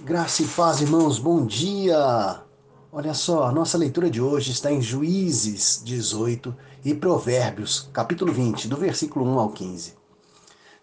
[0.00, 2.40] Graça e paz, irmãos, bom dia!
[2.92, 6.54] Olha só, a nossa leitura de hoje está em Juízes 18
[6.84, 9.94] e Provérbios, capítulo 20, do versículo 1 ao 15.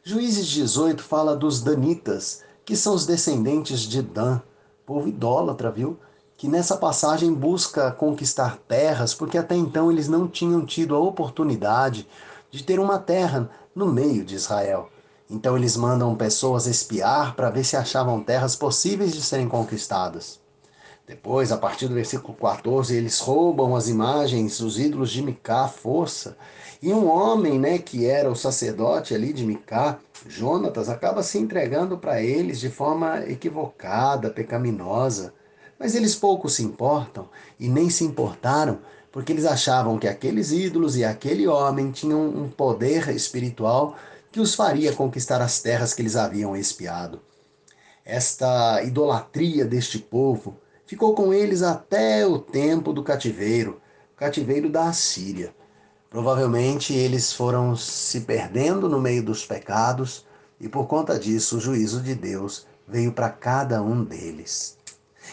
[0.04, 4.42] Juízes 18 fala dos Danitas, que são os descendentes de Dan,
[4.86, 5.98] povo idólatra, viu?
[6.36, 12.06] Que nessa passagem busca conquistar terras, porque até então eles não tinham tido a oportunidade
[12.52, 14.90] de ter uma terra no meio de Israel.
[15.30, 20.40] Então eles mandam pessoas espiar para ver se achavam terras possíveis de serem conquistadas.
[21.08, 26.36] Depois, a partir do versículo 14, eles roubam as imagens, os ídolos de Micá, força.
[26.82, 31.98] E um homem, né, que era o sacerdote ali de Micá, Jonatas, acaba se entregando
[31.98, 35.32] para eles de forma equivocada, pecaminosa.
[35.80, 38.80] Mas eles pouco se importam e nem se importaram,
[39.12, 43.96] porque eles achavam que aqueles ídolos e aquele homem tinham um poder espiritual
[44.36, 47.22] que os faria conquistar as terras que eles haviam espiado.
[48.04, 53.82] Esta idolatria deste povo ficou com eles até o tempo do cativeiro,
[54.14, 55.56] o cativeiro da Assíria.
[56.10, 60.26] Provavelmente eles foram se perdendo no meio dos pecados
[60.60, 64.78] e por conta disso o juízo de Deus veio para cada um deles.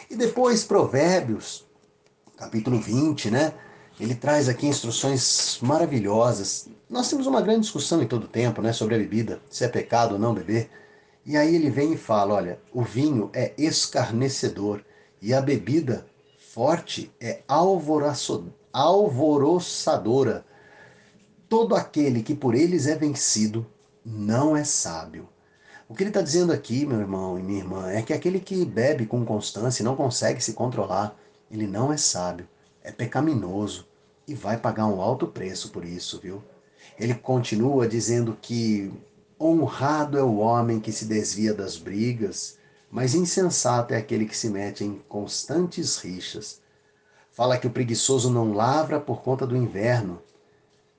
[0.08, 1.66] E depois Provérbios,
[2.36, 3.52] capítulo 20, né?
[4.00, 6.68] Ele traz aqui instruções maravilhosas.
[6.88, 10.14] Nós temos uma grande discussão em todo tempo, né, sobre a bebida, se é pecado
[10.14, 10.70] ou não beber.
[11.24, 14.84] E aí ele vem e fala, olha, o vinho é escarnecedor
[15.20, 20.44] e a bebida forte é alvoroçadora.
[21.48, 23.66] Todo aquele que por eles é vencido
[24.04, 25.28] não é sábio.
[25.88, 28.64] O que ele está dizendo aqui, meu irmão e minha irmã, é que aquele que
[28.64, 31.14] bebe com constância e não consegue se controlar,
[31.50, 32.48] ele não é sábio,
[32.84, 33.86] é pecaminoso
[34.26, 36.42] e vai pagar um alto preço por isso, viu?
[36.98, 38.92] Ele continua dizendo que
[39.40, 42.58] honrado é o homem que se desvia das brigas,
[42.90, 46.60] mas insensato é aquele que se mete em constantes rixas.
[47.30, 50.20] Fala que o preguiçoso não lavra por conta do inverno,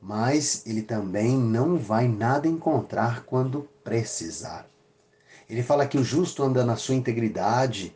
[0.02, 4.68] mas ele também não vai nada encontrar quando precisar.
[5.50, 7.96] Ele fala que o justo anda na sua integridade,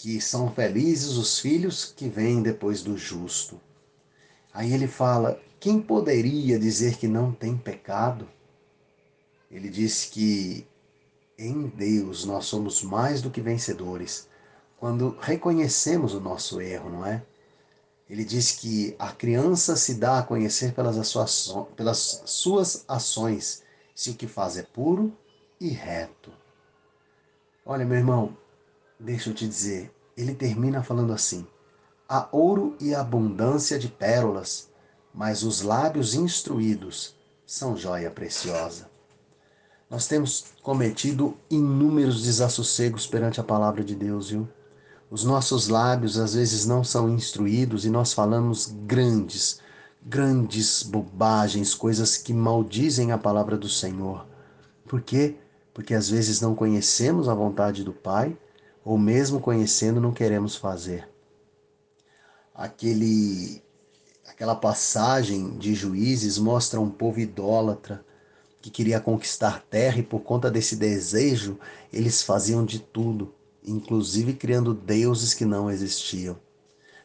[0.00, 3.60] que são felizes os filhos que vêm depois do justo.
[4.50, 8.26] Aí ele fala: quem poderia dizer que não tem pecado?
[9.50, 10.66] Ele diz que
[11.38, 14.26] em Deus nós somos mais do que vencedores
[14.78, 17.22] quando reconhecemos o nosso erro, não é?
[18.08, 23.62] Ele diz que a criança se dá a conhecer pelas suas, pelas suas ações,
[23.94, 25.14] se o que faz é puro
[25.60, 26.32] e reto.
[27.66, 28.36] Olha, meu irmão,
[29.00, 31.46] deixa eu te dizer, ele termina falando assim:
[32.08, 34.68] Há ouro e abundância de pérolas,
[35.12, 37.16] mas os lábios instruídos
[37.46, 38.88] são joia preciosa.
[39.88, 44.48] Nós temos cometido inúmeros desassossegos perante a palavra de Deus, viu?
[45.10, 49.60] Os nossos lábios às vezes não são instruídos e nós falamos grandes,
[50.00, 54.24] grandes bobagens, coisas que maldizem a palavra do Senhor.
[54.86, 55.36] Por quê?
[55.74, 58.36] Porque às vezes não conhecemos a vontade do Pai,
[58.84, 61.10] ou mesmo conhecendo, não queremos fazer
[62.60, 63.62] aquele
[64.28, 68.04] aquela passagem de Juízes mostra um povo idólatra
[68.60, 71.58] que queria conquistar terra e por conta desse desejo
[71.90, 76.38] eles faziam de tudo, inclusive criando deuses que não existiam.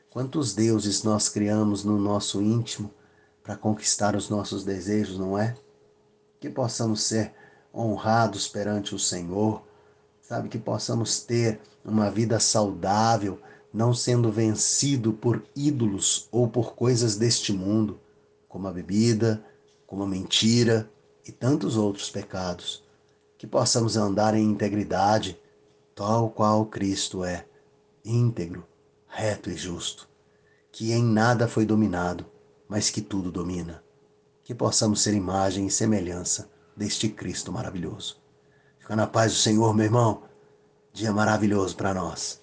[0.09, 2.93] Quantos deuses nós criamos no nosso íntimo
[3.41, 5.55] para conquistar os nossos desejos, não é?
[6.39, 7.33] Que possamos ser
[7.73, 9.63] honrados perante o Senhor,
[10.27, 10.49] sabe?
[10.49, 13.39] Que possamos ter uma vida saudável,
[13.71, 17.99] não sendo vencido por ídolos ou por coisas deste mundo,
[18.47, 19.45] como a bebida,
[19.85, 20.89] como a mentira
[21.27, 22.83] e tantos outros pecados,
[23.37, 25.39] que possamos andar em integridade,
[25.93, 27.45] tal qual Cristo é,
[28.03, 28.65] íntegro,
[29.07, 30.09] reto e justo,
[30.71, 32.25] que em nada foi dominado,
[32.67, 33.83] mas que tudo domina.
[34.43, 38.24] Que possamos ser imagem e semelhança deste Cristo maravilhoso.
[38.85, 40.21] Fica na paz do Senhor, meu irmão.
[40.93, 42.39] Dia maravilhoso para nós.